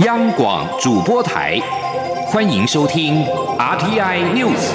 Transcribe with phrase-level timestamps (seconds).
[0.00, 1.58] 央广主播台，
[2.26, 3.24] 欢迎收听
[3.58, 4.70] RTI News。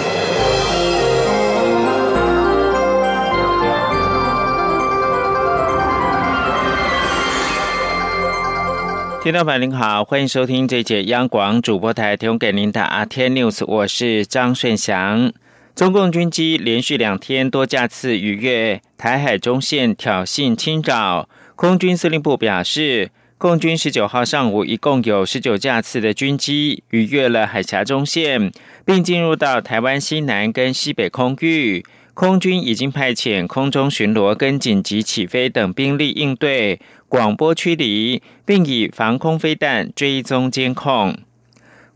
[9.22, 15.32] 听众朋友您好，欢迎收听这节央广主播台提供给您的 RTI News，我是张顺祥。
[15.76, 23.12] 中共军机连续两天多架次逾越台海中线挑衅侵扰，空军司令部表示。
[23.42, 28.52] 共军十九号上午一共有十九架次的军机逾越了海峡中线，
[28.86, 31.84] 并进入到台湾西南跟西北空域。
[32.14, 41.18] 空军已经派遣空中巡逻跟紧急起飞等兵力应对，广播驱离，并以防空飞弹追踪监控。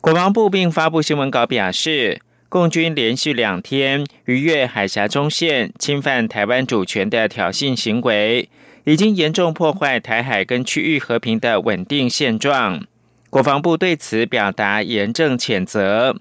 [0.01, 8.49] 国防部并发布新闻稿表示，共军连续两天逾越海峡中线，侵犯台湾主权的挑衅行为。
[8.85, 12.85] 已经严重破坏台海跟区域和平的稳定现状，
[13.31, 16.15] 国防部对此表达严正谴责，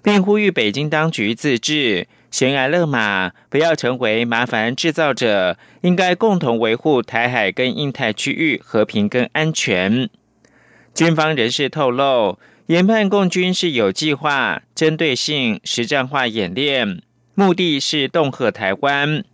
[0.00, 10.08] 并呼吁北京当局自治，悬崖勒马，不要成为麻烦制造者，应该共同维护台海跟印太区域和平跟安全。
[10.94, 17.02] 军方人士透露，研判共军是有计划、针对性、实战化演练，
[17.34, 19.24] 目的是恫吓台湾。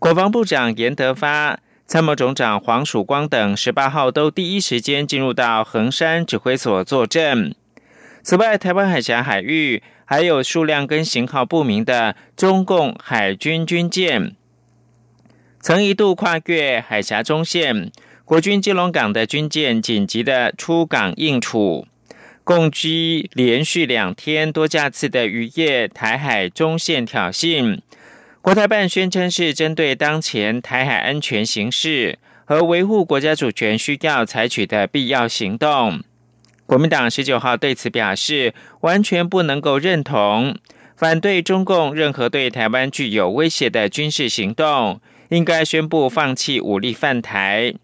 [0.00, 1.60] 国防部长严德发。
[1.86, 7.54] 参谋总长黄曙光等十八号都第一时间进入到横山指挥所坐镇。
[8.24, 14.34] 此外，台湾海峡海域还有数量跟型号不明的中共海军军舰，
[15.60, 17.92] 曾一度跨越海峡中线。
[18.24, 21.86] 国军基隆港的军舰紧急的出港应处，
[22.42, 27.78] 共机连续两天多架次的渔业台海中线挑衅。
[28.46, 36.00] 国台办宣称是针对当前台海安全形势和维护国家主权需要采取的必要行动。
[36.64, 40.56] 国民党十九号对此表示，完全不能够认同，
[40.94, 47.74] 反对中共任何对台湾具有威胁的军事行动，应该宣布放弃武力犯台。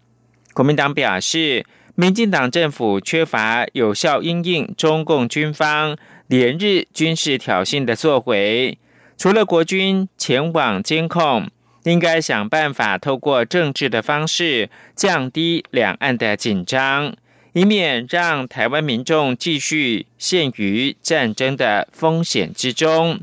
[0.53, 1.65] 国民党表示，
[1.95, 5.97] 民进党政府缺乏有效应应中共军方
[6.27, 8.77] 连日军事挑衅的作为。
[9.23, 11.49] 除了国军前往监控，
[11.85, 17.15] 应该想办法透过政治的方式降低两岸的紧张，
[17.53, 23.21] 以免让台湾民众继续陷于战争的风险之中。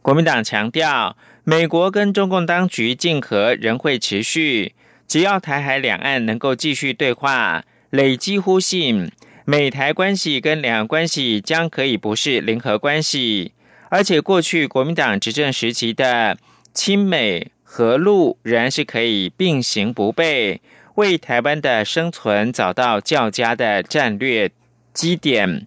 [0.00, 4.74] 国民党强调，美国跟中共当局竞合仍会持续，
[5.06, 9.12] 只要台海两岸能够继续对话，累积互信，
[9.44, 13.52] 美台关系跟两岸关系将可以不是零和关系。
[13.90, 16.38] 而且，过去国民党执政时期的
[16.72, 20.60] 亲美和陆仍然是可以并行不悖，
[20.94, 24.52] 为台湾的生存找到较佳的战略
[24.94, 25.66] 基点。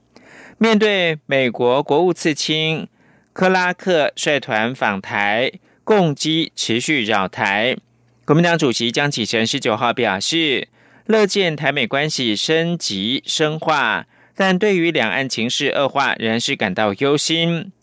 [0.57, 2.87] 面对美国国务次卿
[3.33, 5.51] 克拉克率团访台，
[5.83, 7.75] 共机持续扰台，
[8.23, 10.69] 国民党主席江启臣十九号表示，
[11.07, 17.73] 乐见台美关系升级深化，但对于两岸情势恶化，仍然是感到忧心。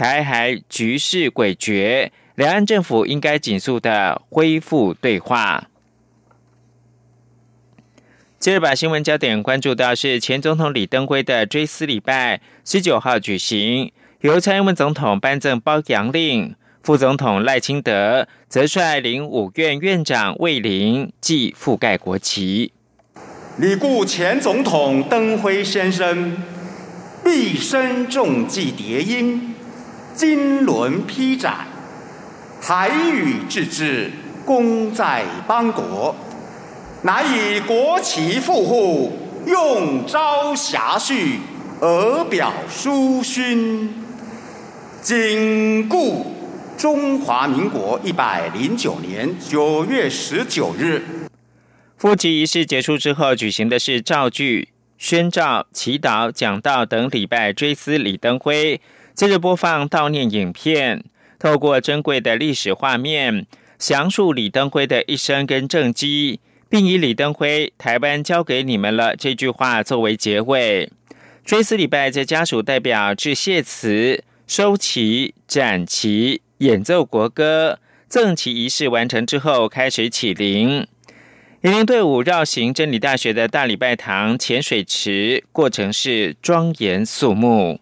[0.00, 5.68] 台海局势诡谲，两岸政府应该紧速的恢复对话。
[8.38, 22.72] 接着把新闻焦点关注到是前总统李登辉的追思礼拜，十九号举行，由蔡英文总统颁赠褒扬令，副总统赖清德则率领五院院长卫灵祭覆盖国旗。
[23.58, 26.38] 李故前总统登辉先生
[27.22, 29.56] 毕生重记叠音。
[30.14, 31.66] 金轮披展，
[32.60, 34.10] 台语自治，
[34.44, 36.14] 功在邦国，
[37.02, 39.12] 乃以国旗复护，
[39.46, 41.38] 用朝霞序，
[41.80, 43.88] 而表书勋，
[45.00, 46.26] 谨顾
[46.76, 51.02] 中华民国一百零九年九月十九日。
[51.96, 58.80] 复旗仪式结束之后，举行的是造句、宣召、祈祷、讲道等礼拜，追思李登辉。
[59.20, 61.04] 接着播放悼念影片，
[61.38, 63.46] 透过珍贵的历史画面，
[63.78, 66.40] 详述李登辉的一生跟政绩，
[66.70, 70.88] 并以“李登辉，台湾交给你们了”这句话作为结尾。
[71.44, 77.78] 追思礼拜在家属代表致谢词、收旗、展旗、演奏国歌、
[78.08, 80.86] 赠旗仪式完成之后，开始起灵。
[81.60, 87.78] 迎灵队伍绕行真理大学的大礼拜堂浅水池，过程是庄严肃穆。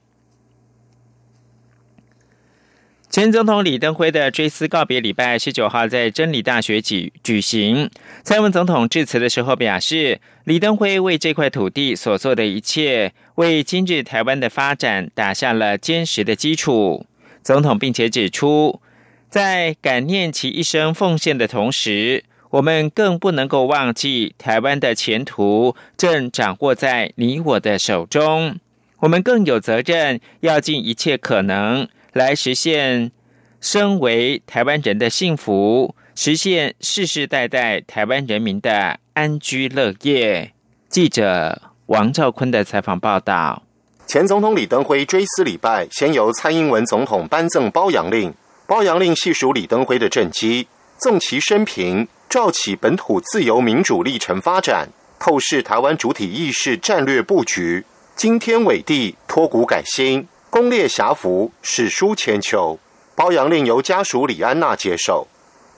[3.19, 7.91] 前总统李登辉的追思告别礼拜十九号在真理大学举举行。
[8.23, 17.07] 蔡英文总统致辞的时候表示，李登辉为这块土地所做的一切，为今日台湾的发展打下了坚实的基础。
[17.43, 18.81] 总统并且指出，
[19.29, 28.61] 在感念其一生奉献的同时，我们更不能够忘记台湾的前途正掌握在你我的手中。
[29.01, 31.89] 我们更有责任要尽一切可能。
[32.19, 33.13] 来实现
[33.61, 40.53] 身为台湾人的幸福，实现世世代代台湾人民的安居乐业。
[40.89, 43.63] 记者王兆坤的采访报道。
[44.09, 48.35] 前总统李登辉追思礼拜，先由蔡英文总统颁赠褒扬令。
[48.67, 50.67] 褒扬令细数李登辉的政绩，
[50.99, 54.89] 纵其生平，照起本土自由民主历程发展，
[55.21, 57.85] 透视台湾主体意识战略布局，
[58.17, 60.27] 惊天伟地，脱骨改新。
[60.51, 62.79] 功烈侠福，史书千秋。
[63.15, 65.29] 褒扬令由家属李安娜接受。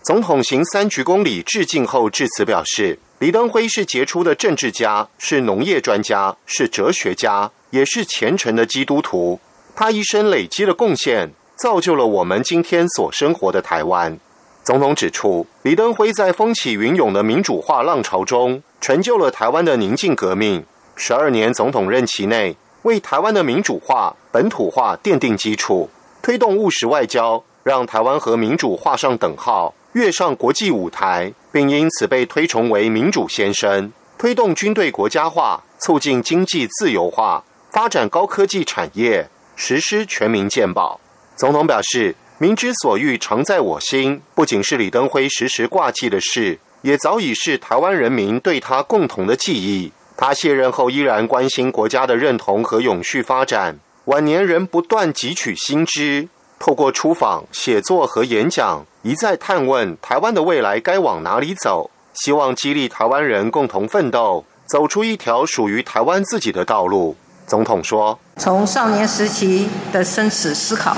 [0.03, 9.41] 总统行三鞠躬礼致敬后致辞表示：“李登辉是杰出的政治家，是农业专家，是哲学家，也是虔诚的基督徒。
[9.75, 14.17] 他一生累积的贡献，造就了我们今天所生活的台湾。”
[14.63, 20.65] 总统指出，李登辉在风起云涌的民主化浪潮中，成就了台湾的宁静革命。
[20.95, 22.57] 十二年总统任期内。
[22.83, 25.91] 为台湾的民主化、本土化奠定基础，
[26.23, 33.93] 推动务实外交，让台湾和民主画上等号，跃上国际舞台，并因此被推崇为民主先生。
[34.17, 41.01] 推动军队国家化，促进经济自由化，发展高科技产业，实施全民健保。
[41.37, 49.93] 总统表示：“民之所欲，常在我心。”不仅是李登辉时时挂记的事，也早已是台湾人民对他共同的记忆。
[50.21, 56.29] 他卸任后依然关心国家的认同和永续发展，晚年仍不断汲取新知，
[56.59, 67.17] 透过出访、写作和演讲，一再探问台湾的未来该往哪里走，希望激励台湾人共同奋斗，走出一条属于台湾自己的道路。
[67.47, 70.95] 总统说：“从少年时期的生死思考，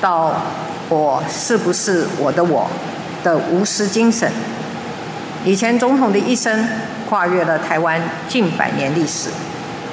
[0.00, 0.34] 到
[0.88, 2.66] 我是不是我的我
[3.22, 4.32] 的无私精神，
[5.44, 6.68] 以前总统的一生。”
[7.08, 7.98] 跨越了台湾
[8.28, 9.30] 近百年历史，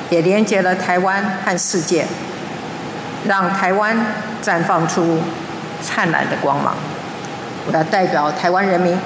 [0.10, 2.06] 也连接了台湾和世界，
[3.26, 3.98] 让台湾
[4.44, 5.20] 绽放出
[5.82, 6.76] 灿烂的光芒。
[7.66, 9.00] 我要代表台湾人民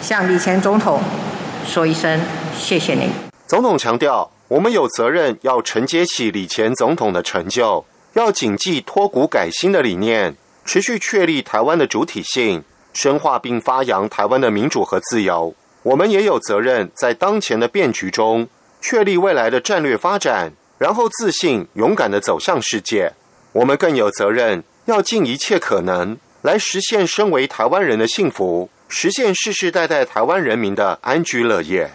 [0.00, 1.02] 向李前总统
[1.66, 2.20] 说一声
[2.56, 3.10] 谢谢您。
[3.48, 12.62] 总统强调，我们有责任要承接起李前总统的成就，要谨记脱骨改新的理念，持续确立台湾的主体性，
[12.92, 15.52] 深化并发扬台湾的民主和自由。
[15.86, 18.48] 我们也有责任在当前的变局中
[18.80, 23.12] 确立未来的战略发展，然后自信勇敢的走向世界。
[23.52, 31.92] 我们更有责任要尽一切可能来实现身为台湾人的幸福，实现世世代代台湾人民的安居乐业。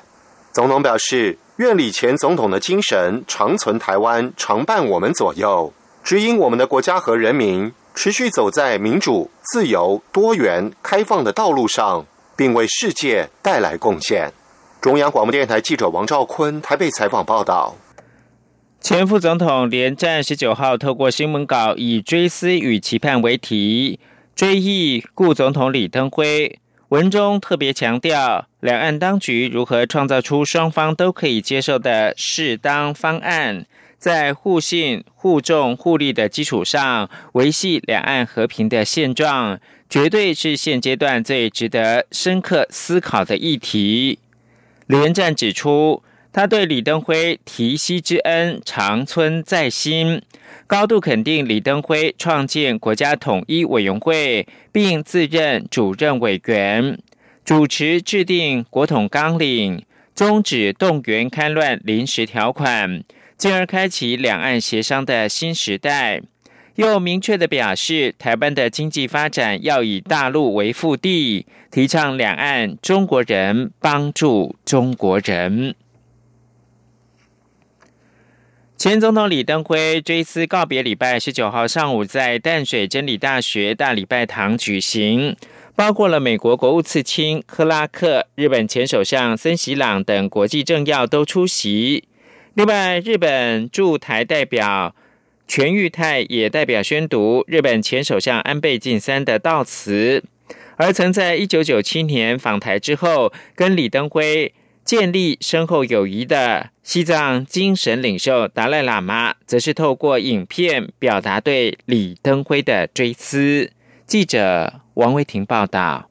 [0.54, 12.06] 总统表示，愿李前总统的精神长存台湾，常伴我们左右，指引我们的国家和人民持续走在民主、自由、多元、开放的道路上。
[12.36, 14.32] 并为世界带来贡献。
[14.80, 17.76] 中央广播电台记者王兆坤台北采访报道。
[18.80, 24.00] 前副总统连战十九号透过新闻稿以“追思与期盼”为题，
[24.36, 26.60] 追忆故总统李登辉。
[26.90, 33.68] 文中特别强调，两岸当局如何创造出双方都可以接受的适当方案，
[34.02, 39.62] 在互信、互重、互利的基础上维系两岸和平的现状。
[39.88, 44.20] 绝对是现阶段最值得深刻思考的议题。
[44.88, 50.22] 连战指出，他对李登辉提携之恩长存在心，
[50.66, 56.98] 高度肯定李登辉创建国家统一委员会，并自任主任委员，
[57.44, 59.84] 主持制定国统纲领，
[60.16, 63.04] 终止动员戡乱临时条款，
[63.42, 66.22] 进而开启两岸协商的新时代。
[66.76, 75.74] 又明确的表示，台湾的经济发展要以大陆为腹地，提倡两岸中国人帮助中国人。
[78.78, 85.36] 前总统李登辉追思告别礼拜十九号上午在淡水真理大学大礼拜堂举行，
[85.76, 92.04] 包括了美国国务次卿克拉克、日本前首相森喜朗等国际政要都出席。
[92.54, 94.96] 另外，日本驻台代表。
[95.48, 100.24] 全玉泰也代表宣读日本前首相安倍晋三的悼词，
[100.78, 104.54] 而曾在一九九七年访台之后，跟李登辉
[104.86, 113.72] 建立深厚友谊的西藏精神领袖达赖喇嘛，则是透过影片表达对李登辉的追思。
[114.08, 116.11] 记者王维婷报道。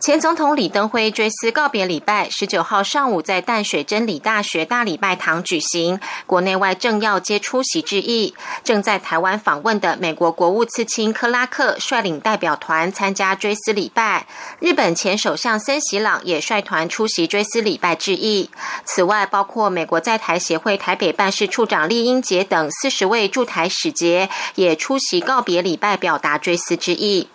[0.00, 8.34] 前总统李登辉追思告别礼拜，十九号上午在淡水真理大学大礼拜堂举行，国内外政要皆出席致意。
[8.64, 14.26] 正在台湾访问的美国国务次卿克拉克率领代表团参加追思礼拜，
[14.58, 18.48] 日本前首相森喜朗也率团出席追思礼拜致意。
[18.86, 27.28] 此外，包括美国在台协会台北办事处长厉英杰等四十位驻台使节也出席告别礼拜，表达追思之意。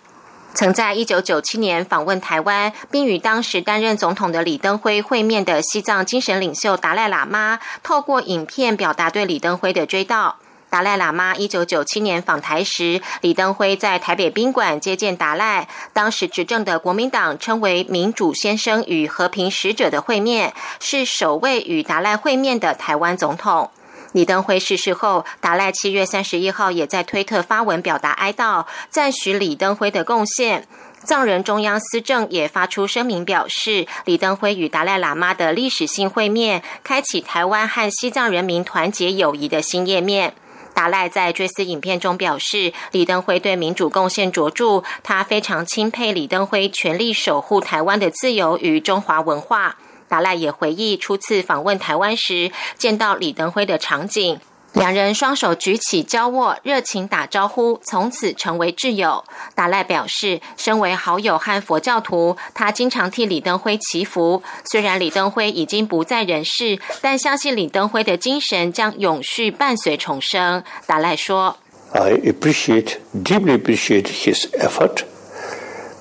[0.56, 10.32] 曾在一九九七年访问台湾，并与当时担任总统的李登辉会面的西藏精神领袖达赖喇嘛，透过影片表达对李登辉的追悼。
[10.70, 15.68] 达赖喇嘛一九九七年访台时，李登辉在台北宾馆接见达赖。
[15.92, 23.70] 当时执政的国民党称为“民主先生与和平使者”的会面，是首位与达赖会面的台湾总统。
[24.12, 30.66] 李登辉逝世后，达赖七月三十一号也在推特发文表达哀悼，赞许李登辉的贡献。
[31.04, 40.34] 藏人中央司政也发出声明表示，李登辉与达赖喇嘛的历史性会面，开启台湾和西藏人民团结友谊的新页面。
[40.74, 49.76] 达赖在追思影片中表示，李登辉对民主贡献卓著，他非常钦佩李登辉全力守护台湾的自由与中华文化。
[50.08, 54.38] 达赖也回忆初次访问台湾时见到李登辉的场景，
[54.72, 59.24] 两人双手举起交握，热情打招呼，从此成为挚友。
[59.54, 64.42] 达赖表示，身为好友和佛教徒，他经常替李登辉祈福。
[64.70, 70.62] 虽然李登辉已经不在人世，但相信李登辉的精神将永续伴随重生。
[70.86, 71.56] 达赖说
[71.92, 75.04] ：“I appreciate, deeply appreciate his effort.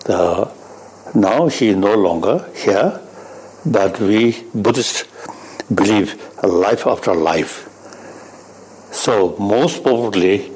[0.04, 0.50] The
[1.14, 3.05] now he no longer here.”
[3.66, 5.06] But we Buddhists
[5.74, 7.68] believe life after life.
[8.92, 10.52] So most probably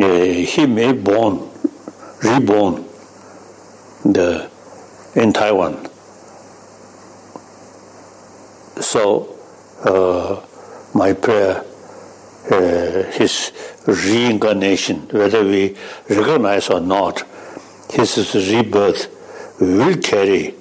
[0.00, 1.48] uh, he may born,
[2.22, 2.84] reborn
[4.04, 4.50] the,
[5.14, 5.88] in Taiwan.
[8.80, 9.36] So
[9.84, 10.44] uh,
[10.94, 11.64] my prayer,
[12.50, 13.52] uh, his
[13.86, 15.76] reincarnation, whether we
[16.08, 17.22] recognize or not,
[17.90, 19.08] his rebirth
[19.60, 20.54] will carry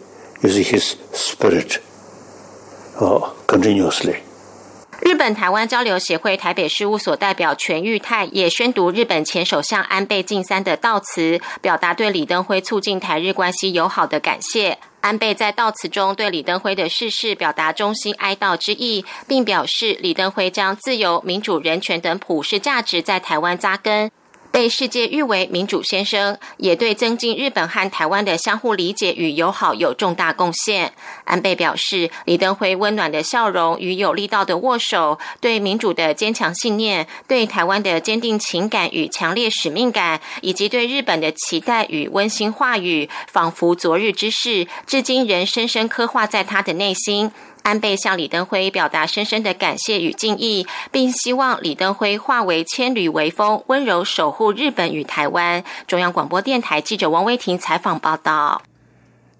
[5.01, 14.77] 日本台湾交流协会台北事务所代表全玉泰也宣读日本前首相安倍晋三的悼词，表达对李登辉促进台日关系友好的感谢。
[15.01, 24.11] 安倍在悼词中对李登辉的逝世表达衷心哀悼之意，并表示李登辉将自由、民主、人权等普世价值在台湾扎根。
[24.51, 30.91] 被世界誉为民主先生，也对增进日本和台湾的相互理解与友好有重大贡献。
[31.23, 47.31] 安倍表示，李登辉温暖的笑容与有力道的握手，对民主的坚强信念，对台湾的坚定情感与强烈使命感，以及对日本的期待与温馨话语，仿佛昨日之事，至今仍深深刻画在他的内心。
[47.63, 55.63] 安倍向李登辉表达深深的感谢与敬意，并希望李登辉化为千缕微风，温柔守护日本与台湾。
[55.87, 58.61] 中央广播电台记者王威婷采访报道。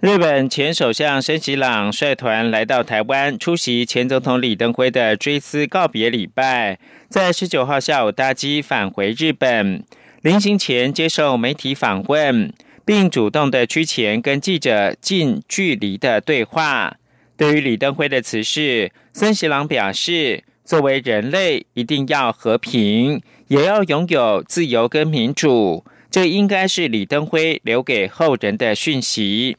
[0.02, 9.84] 日本前首相森喜朗率团来到台湾，出席前总统李登辉的追思告别礼拜，在十九号下午搭机返回日本。
[10.22, 12.54] 临行前接受媒体访问，
[12.86, 16.96] 并主动的趋前跟记者近距离的对话。
[17.40, 29.56] 对于李登辉的辞世，森喜朗表示：“作为人类，一定要和平，也要拥有自由跟民主，这应该是李登辉留给后人的讯息。”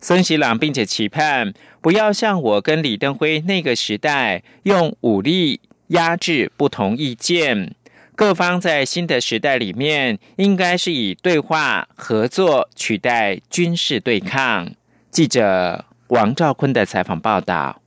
[0.00, 7.76] 森喜朗并且期盼，不要像我跟李登辉那个时代，用武力压制不同意见。
[8.16, 14.72] 各方在新的时代里面，应该是以对话合作取代军事对抗。
[15.12, 15.84] 记者。
[16.10, 17.80] 王兆坤的采访报道：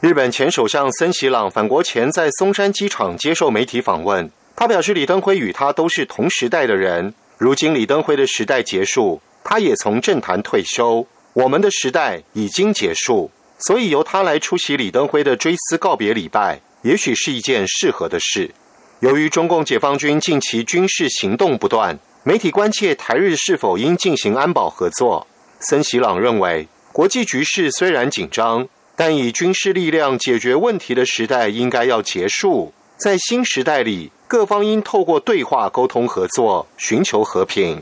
[0.00, 4.30] 日本前首相森喜朗返国前，在松山机场接受媒体访问。
[4.54, 7.12] 他表示，李登辉与他都是同时代的人。
[7.36, 18.52] 如今李登辉的时代结束，他也从政坛退休，我们的时代已经结束，所以由他来出席李登辉的追思告别礼拜，也许是一件适合的事。
[19.00, 25.26] 由于中共解放军近期军事行动不断，媒体关切台日是否应进行安保合作。
[25.58, 26.68] 森喜朗认为。
[26.93, 32.73] 国际局势虽然紧张，但以军事力量解决问题的时代应该要结束。
[32.97, 37.81] 在新时代里，各方应透过对话沟通合作，寻求和平。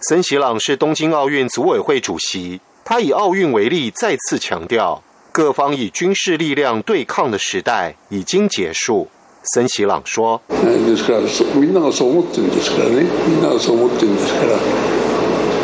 [0.00, 5.02] 森喜朗是东京奥运组委会主席，他以奥运为例，再次强调，
[5.32, 9.08] 各方以军事力量对抗的时代已经结束。
[9.54, 11.20] 森喜朗说：“ですから
[11.54, 13.04] みんながそう思ってるんですからね。
[13.26, 14.97] みんながそう思ってるんですから。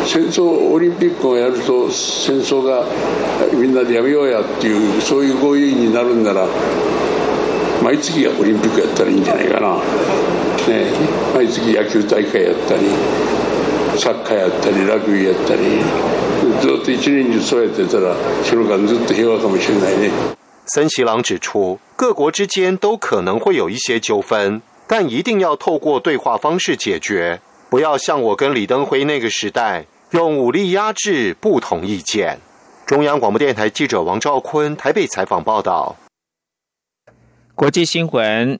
[0.06, 2.84] 戦争オリンピックをやると戦争が
[3.52, 6.46] みんなでやめようやっていうそういう合意になるんなら
[7.82, 9.82] 毎月オリンピックやったらいいんじゃないかな、ね、
[11.34, 12.88] 毎月野球大会やったり
[13.98, 15.60] サッカーやったりラグビーやったり。
[16.60, 20.10] ずっと一年中そうやってたらその間ずっと平和かもしれないね。
[20.66, 32.38] 森喜朗指出，各国之间都可能会有一些纠纷，但一定要透过对话方式解决，不要像我跟李登辉那个时代用武力压制不同意见。
[32.86, 35.96] 中央广播电台记者王兆坤台北采访报道。
[37.54, 38.58] 国际新闻。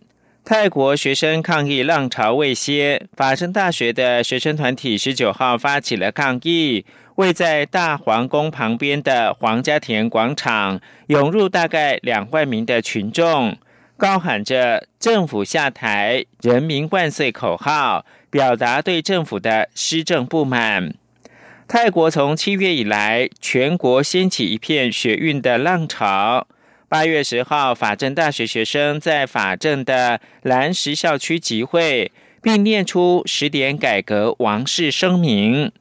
[0.49, 6.87] 泰国学生抗议浪潮未歇，法政大学的学生团体十九号发起了抗议，
[7.17, 13.59] 位在大皇宫旁边的皇家田广场涌入大概两万名的群众，
[13.97, 20.95] 高喊着“政府下台，人民万岁”口号，表达对政府的施政不满。
[21.69, 26.47] 泰国从七月以来，全国掀起一片学运的浪潮。
[26.89, 35.73] 八月十号，法政大学学生在法政的蓝石校区集会，并念出十点改革王室声明。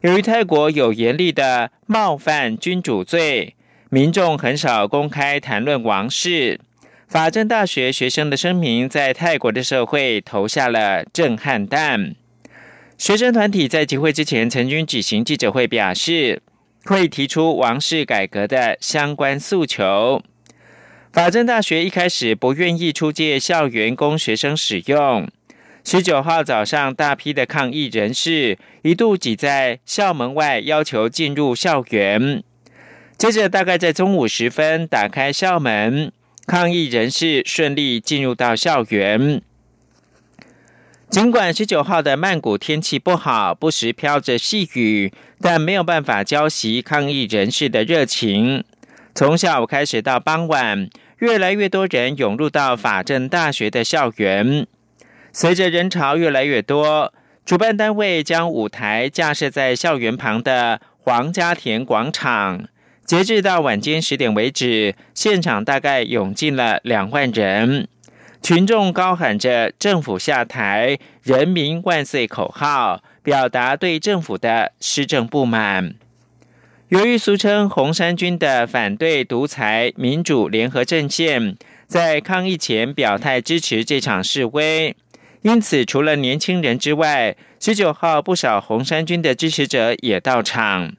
[0.00, 3.54] 由于泰国有严厉的冒犯君主罪，
[3.90, 6.58] 民众很少公开谈论王室。
[7.06, 12.16] 法政大学学生的声明在泰国的社会投下了震撼弹。
[12.98, 16.42] 学生团体在集会之前曾经举行记者会，表示
[16.84, 20.20] 会提出王室改革的相关诉求。
[21.12, 25.28] 法政大学一开始不愿意出借校园供学生使用。
[25.84, 32.42] 十九号早上，大批的抗议人士一度挤在校门外，要求进入校园。
[33.16, 36.10] 接着，大概在中午时分，打开校门，
[36.48, 39.40] 抗议人士顺利进入到校园。
[41.10, 45.10] 尽管十九号的曼谷天气不好，不时飘着细雨，
[45.40, 48.62] 但没有办法浇熄抗议人士的热情。
[49.14, 54.66] 从下午开始到傍晚，越来越多人涌入到法政大学的校园。
[55.32, 57.14] 随着人潮越来越多，
[57.46, 62.68] 主办单位将舞台架设在校园旁的皇家田广场。
[63.06, 67.88] 截至到晚间十点为止，现场大概涌进了两万人，
[68.42, 75.94] 群众高喊着“政府下台，人民万岁”口号，表达对政府的施政不满。
[76.88, 84.96] 由于俗称红衫军的反对独裁民主联合阵线在抗议前表态支持这场示威，
[85.42, 90.94] 因此除了年轻人之外，十九号不少红衫军的支持者也到场。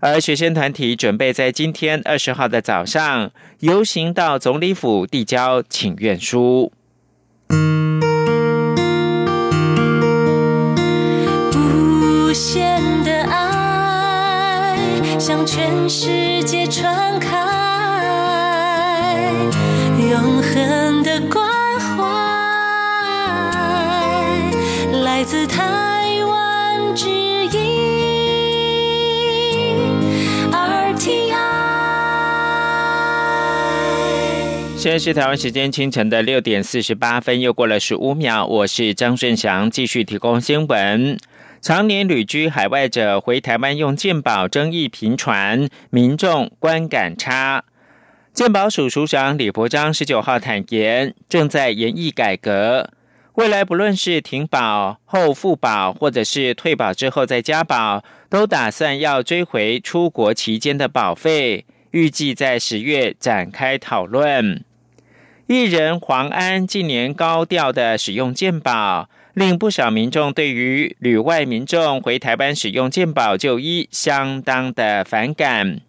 [0.00, 6.72] 而学生团体准备在今天二十号的早上游行到总理府递交请愿书。
[7.48, 7.87] 向
[34.98, 38.44] 是台湾时间清晨的六点四十八分，又过了十五秒。
[38.44, 41.16] 我是张顺祥，继续提供新闻。
[41.60, 47.64] 常年旅居海外者回台湾用健保争议频传，民众观感差。
[48.32, 52.90] 健保署署长李伯章十九号坦言，正在研议改革，
[53.34, 64.64] 未来不论是停保后复保，或者是退保之后再加保，都打算要追回出国期间的保费，预计在十月展开讨论。
[65.48, 69.08] 艺人黄安近年高调的使用健保。
[69.32, 75.80] 令不少民众对于旅外民众回台湾使用健保就医相当的反感。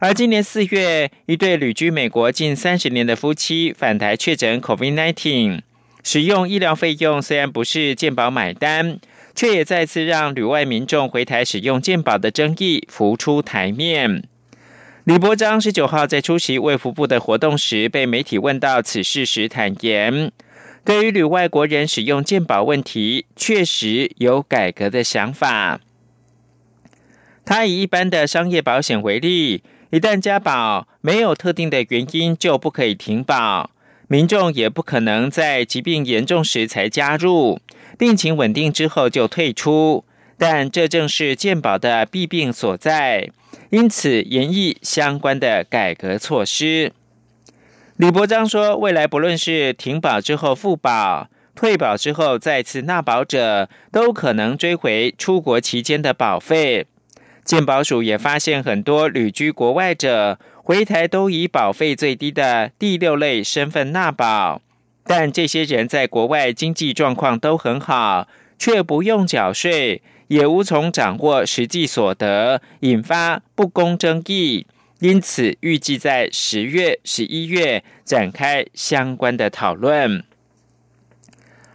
[0.00, 5.60] 而今年四月，一对旅居美国近三十年的夫妻返台确诊 COVID-19，
[6.02, 8.98] 使用医疗费用虽然不是健保买单，
[9.36, 14.24] 却也再次让旅外民众回台使用健保的争议浮出台面。
[15.06, 20.32] 李伯章十九号在出席卫福部的活动时，被媒体问到此事时坦言。
[20.84, 25.78] 对于旅外国人使用健保问题，确实有改革的想法。
[27.44, 33.70] 他以一般的商业保险为例，一旦加保，没有特定的原因就不可以停保，
[34.08, 37.60] 民众也不可能在疾病严重时才加入，
[37.96, 40.04] 病情稳定之后就退出。
[40.36, 43.30] 但这正是健保的弊病所在，
[43.70, 46.92] 因此研议相关的改革措施。
[47.96, 56.86] 李伯章说：“未来不论是停保之后复保、退保之后再次纳保者，都可能追回出国期间的保费。
[57.44, 64.60] 健保署也发现很多旅居国外者回台都以保费最低的第六类身份纳保，
[65.04, 68.26] 但这些人在国外经济状况都很好，
[68.58, 74.66] 却不用缴税，也无从掌握实际所得，引发不公争议。
[75.00, 80.24] 因此，预计在十月、十一月展开相关的讨论。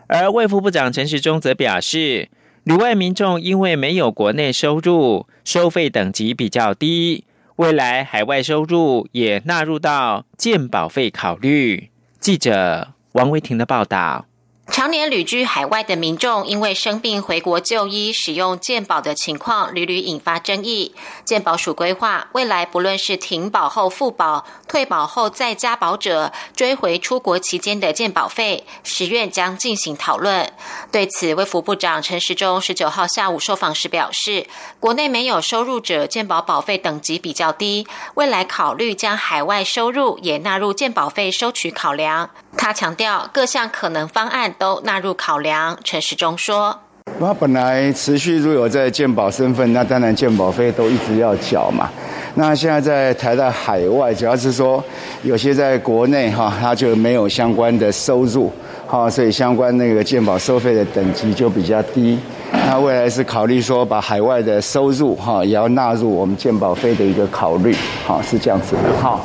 [0.08, 2.30] 而卫副部长陈时中则表示。
[2.64, 11.90] 旅外民众因为没有国内收入，收费等级比较低，未来海外收入也纳入到健保费考虑。
[12.20, 14.28] 记者王维婷的报道。
[14.67, 20.95] 常年旅居海外的民众，因为生病回国就医使用健保的情况，屡屡引发争议。
[21.26, 30.52] 健保署规划，未来不论是停保后复保、退保后再加保者，追回出国期间的健保费，十月将进行讨论。
[30.89, 34.47] 对此，卫福部长陈时中十九号下午受访时表示，
[34.80, 42.30] 国内没有收入者健保保费等级比较低，未来考虑将海外收入也纳入健保费收取考量。
[42.58, 45.78] 他强调，各项可能方案都纳入考量。
[45.84, 46.78] 陈时中说
[47.18, 51.90] ：“那本来持续如有在健保身份，那当然健保费都一直要缴嘛。
[52.36, 54.84] 那现在在台在海外，主要是说
[55.24, 58.52] 有些在国内哈，他就没有相关的收入，
[58.88, 62.20] 哈，所以相关那个健保收费的等级就比较低。
[62.52, 69.20] 那未来是考虑说把海外的收入哈也要纳入我们健保费的一个考虑，哈，是这样子的哈。”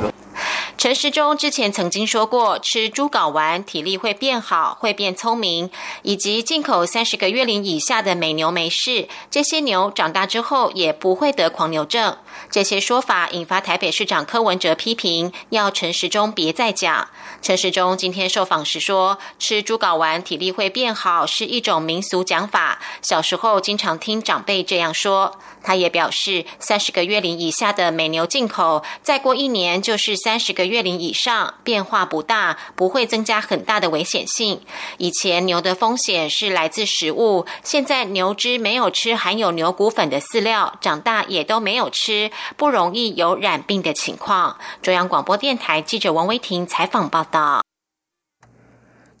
[0.77, 5.71] 陈时中之前曾经说过，吃猪睾丸体力会变好，会变聪明，
[6.03, 12.15] 以及进口三十个月龄以下的美牛没事，这些牛长大之后也不会得狂牛症。
[12.51, 17.07] 这些说法引发台北市长柯文哲批评，要陈时中别再讲。
[17.41, 25.39] 陈时中今天受访时说，吃猪睾丸体力会变好是一种民俗讲法，小时候经常听长辈这样说。
[25.67, 34.61] 他也表示，三十个月龄以下的美牛进口，再过一年就是三十个月龄以上，变化不大，不会增加很大的危险性。
[34.97, 44.57] 以前牛的风险是来自食物，现在牛只没有吃含有牛骨粉的饲料，长大也都没有吃，不容易有染病的情况。
[44.81, 47.66] 中央广播电台记者王威婷采访报道。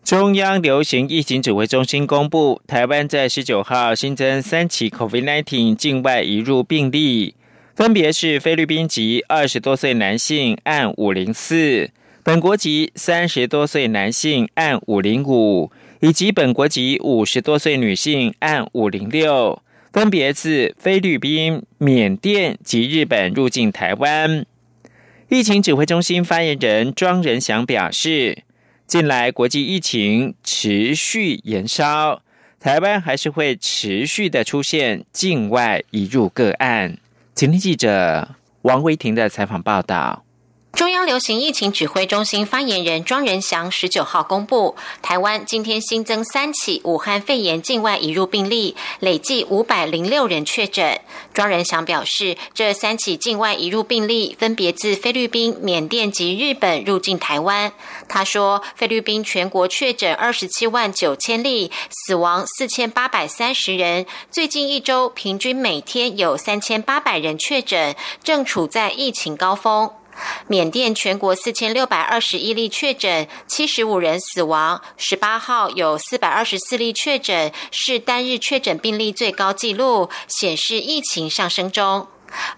[0.07, 7.35] 中央流行疫情指挥中心公布，台湾在十九号新增三起 COVID-19 境外移入病例，
[7.75, 11.89] 分别是菲律宾籍二十多岁男性案五零四，
[12.23, 24.45] 本国籍三十多岁男性案五零五，以及本国籍五十多岁女性案五零六，分别自菲律宾、缅甸及日本入境台湾。
[25.27, 28.46] 疫情指挥中心发言人庄仁祥表示。
[28.87, 32.21] 近来国际疫情持续延烧，
[32.57, 36.97] 台湾还是会持续的出现境外移入个案。
[37.35, 40.23] 请听记者王维婷的采访报道。
[40.77, 51.01] 中央流行疫情指挥中心发言人庄仁祥十九号公布，台湾今天新增三起武汉肺炎境外移入病例，累计五百零六人确诊。
[51.33, 57.73] 庄仁祥表示，这三起境外移入病例分别自菲律宾、缅甸及日本入境台湾。
[58.07, 64.05] 他说，菲律宾全国确诊二十七万九千例，死亡四千八百三十人。
[64.29, 69.89] 最近一周平均每天有三千八百人确诊，正处在疫情高峰。
[70.47, 74.81] 缅甸全国四千六百二十一例确诊，七十五人死亡。
[74.97, 82.07] 十八号有四百二十四例确诊，是单日确诊病例最高纪录，显示疫情上升中。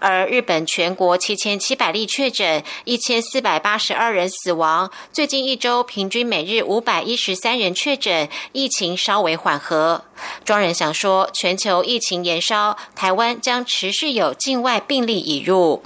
[0.00, 4.90] 而日本全国七千七百例确诊，一千四百八十二人死亡。
[5.12, 10.04] 最近一周平均每日五百一十三人确诊，疫情稍微缓和。
[10.44, 15.82] 庄仁祥说，全球疫情延烧，台湾将持续有境外病例引入。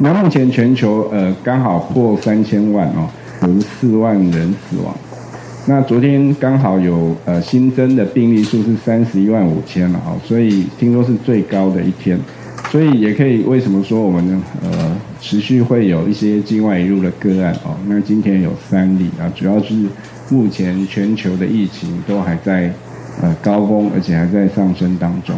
[0.00, 3.08] 那目前全球呃刚好破三千万哦，
[3.42, 4.94] 有四万人死亡。
[5.66, 12.18] 那昨天刚好有呃新增的病例数是三十一万五千了哦，所以听说是最高的一天。
[12.70, 17.74] 所以也可以为什么说我们呢呃持续会有一些境外移入的个案哦？
[17.88, 19.74] 那今天有三例啊，主要是
[20.28, 22.72] 目前全球的疫情都还在
[23.20, 25.36] 呃高峰，而且还在上升当中。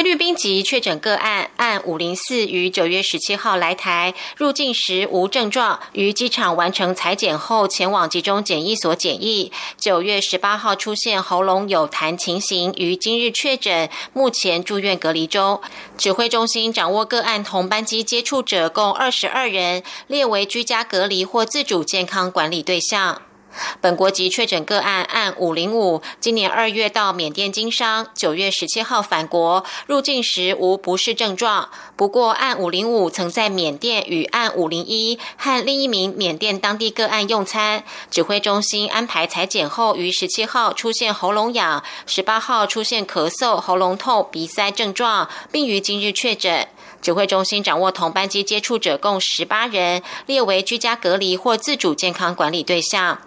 [0.00, 9.52] 菲律宾籍确诊个案，按五零四于九月十七号来台入境时无症状，于机场完成裁剪后前往集中检疫所检疫。
[9.76, 15.60] 九月十八号出现喉咙有痰情形，于今日确诊，目前住院隔离中。
[15.98, 23.20] 指挥中心掌握个案同班机接触者共二十二人，列为居家隔离或自主健康管理对象。
[23.80, 31.68] 本国籍确诊个案案五零五，今年二月到缅甸经商，九月十七号返国，入境时无不适症状。
[31.96, 46.68] 不过，案五零五曾在缅甸与案五零一和另一名缅甸当地个案用餐，指挥中心安排裁剪后，于十七号出现喉咙痒，十八号出现咳嗽、喉咙痛、鼻塞症状，并于今日确诊。
[47.02, 53.18] 指挥中心掌握同班机接触者共十八人，列为居家隔离或自主健康管理对象。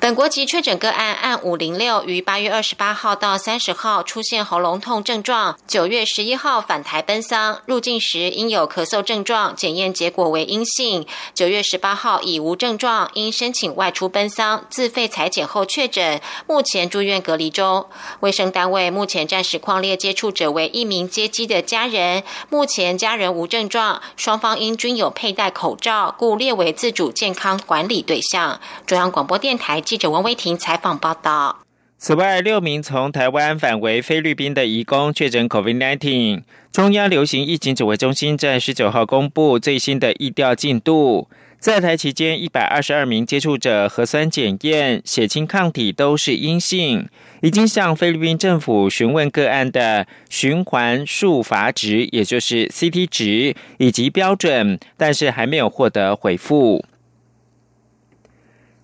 [0.00, 11.06] 本国籍确诊个案案五零六于八月二十八号到三十号出现喉咙痛症状，九月十一号返台奔丧，入境时因有咳嗽症状，检验结果为阴性。
[11.34, 17.86] 九月十八号已无症状，因申请外出奔丧，自费裁剪后确诊，目前住院隔离中。
[18.20, 28.60] 卫生单位目前暂时框列接触者为一名接机的家人，目前家人无症状，双方因均有佩戴口罩，故列为自主健康管理对象。
[28.84, 29.51] 中央广播电。
[29.52, 31.58] 电台记者王威婷采访报道。
[31.98, 36.40] 此外，六名从台湾返回菲律宾的移工确诊 COVID-19。
[36.72, 41.28] 中央流行疫情指挥中心在十九号公布最新的疫调进度。
[41.58, 47.06] 在台期间，一百二十二名接触者核酸检验血清抗体都是阴性，
[47.42, 56.82] 已经向菲律宾政府询问个案的循环数阀值，也就是 CT 值以及标准，但是还没有获得回复。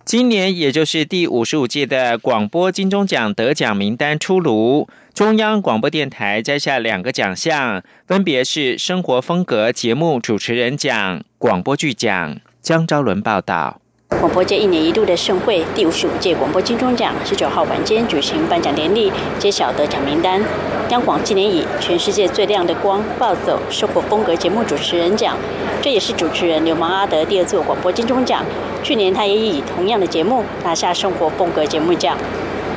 [0.09, 12.39] 今年也就是第五十五届的广播金钟奖得奖名单出炉，中央广播电台摘下两个奖项，分别是生活风格节目主持人奖、广播剧奖。
[12.59, 13.81] 江昭伦报道。
[14.17, 20.41] 广播界一年一度的盛会——第五十五届广播金钟奖，十九号晚间举行颁奖典礼，揭晓得奖名单。
[20.89, 25.37] 央广今年以“全世界最亮的光”暴走生活风格节目主持人奖，
[25.81, 28.43] 这也是主持人流氓阿德第二座广播金钟奖。
[28.83, 32.17] 去年他也以同样的节目拿下生活风格节目奖。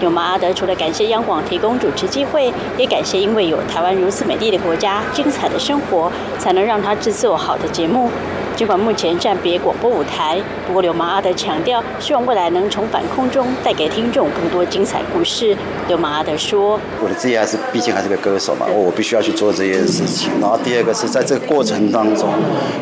[0.00, 8.10] 流氓阿德除了感谢央广提供主持机会，也感谢因为有台湾如此美丽的国家、精彩的生活，才能让他制作好的节目。
[8.54, 15.56] 尽管目前暂别广播舞台，不过流氓阿德强调，希望未来能重返空中，带给听众更多精彩故事。
[15.88, 20.30] 流氓阿德说：“我的职业还是毕竟还是个歌手嘛，我必须要去做这些事情。
[20.40, 22.28] 然后第二个是在这个过程当中，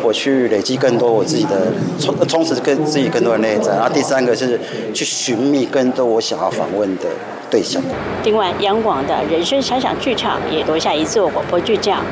[0.02, 3.72] 我去累积更多我自己的充充实跟自己更多的内在。
[3.72, 4.61] 然后第三个是
[4.92, 7.04] 去寻觅更多我想要访问的
[7.48, 7.83] 对象。
[8.24, 12.02] 另外，央广的人生想想剧场也夺下一座广播剧奖。”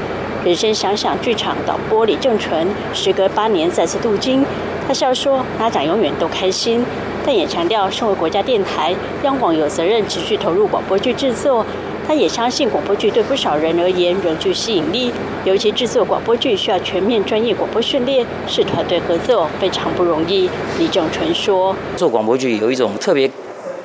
[0.48, 4.42] 人生想想剧场导播李正淳，时隔八年再次镀金，
[4.86, 6.82] 他笑说拿奖永远都开心，
[7.22, 11.66] 但也强调身为国家电台，央广有责任持续投入广播剧制作。
[12.06, 15.12] 他也相信广播剧对不少人而言仍具吸引力，
[15.44, 20.48] 尤其制作广播剧需要全面专业广播训练，是团队合作非常不容易。
[20.78, 23.30] 李正淳说：“做广播剧有一种特别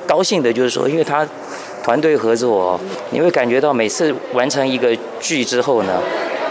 [0.06, 1.28] 高兴的，就是说，因为他
[1.82, 6.00] 团队合作，你会感觉到每次完成一个剧之后呢。”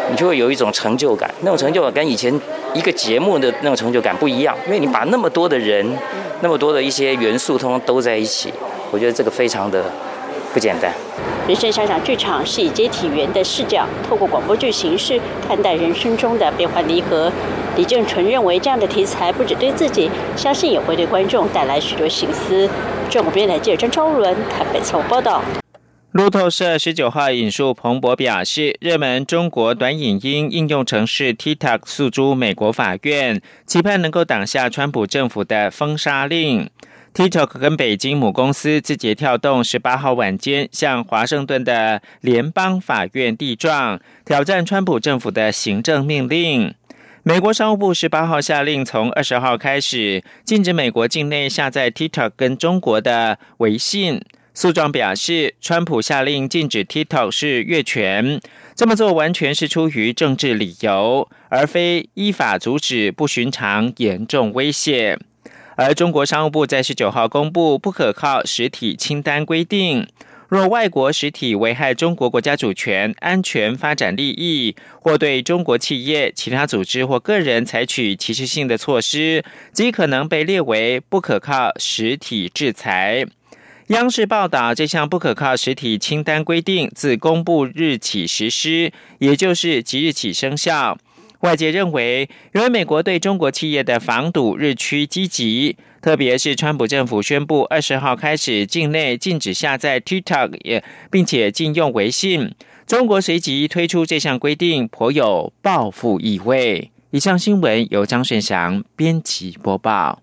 [0.10, 2.34] 你就会有一种成就感，那种成就感跟以前
[2.74, 5.86] 一个节目的那种成就感不一样，因为你把那么多的人、
[6.42, 8.54] 那么多的一些元素通通都在一起，
[8.92, 9.84] 我觉得这个非常的
[10.54, 10.92] 不简单。
[11.48, 17.32] 人生想想剧场是以接体员的视角，透过广播剧形式看待人生中的变幻离合。
[17.76, 22.70] 李正淳认为，这样的题材不只对自己，相信也会对观众带来许多心思。
[23.10, 25.42] 中国电台记者张超伦台北采访报道。
[26.14, 36.70] 路透社十九号引述彭博表示，热门中国短影音应用程式 TikTok 诉诸美国法院，期盼能够挡下川普政府的封杀令。
[37.16, 46.76] TikTok 跟北京母公司字节跳动十八号晚间向华盛顿的联邦法院递状，挑战川普政府的行政命令。
[47.24, 54.22] 美国商务部十八号下令，从二十号开始禁止美国境内下载 TikTok 跟中国的微信。
[54.56, 58.40] 诉状表示，川普下令禁止 TikTok 是越权，
[58.76, 65.18] 这么做完全是出于政治理由，而非依法阻止不寻常严重威胁。
[65.76, 70.08] 而中国商务部在十九号公布不可靠实体清单规定，
[70.48, 83.26] 若外国实体危害中国国家主权、安全、发展利益，或对中国企业、其他组织或个人采取歧视性的措施，即可能被列为不可靠实体制裁。
[83.88, 90.98] 央视报道，这项不可靠实体清单规定自公布日起实施，也就是即日起生效。
[91.42, 102.56] 外界认为，由于美国对中国企业的防堵日趋积极，特别是川普政府宣布二十号开始境内禁止下载 TikTok，并且禁用微信，
[102.88, 106.90] 中国随即推出这项规定，颇有报复意味。
[107.12, 110.23] 以上新闻由张顺祥编辑播报。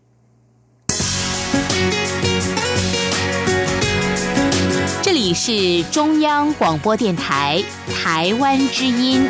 [5.35, 7.63] 是中央广播电台
[7.95, 9.27] 台湾之音。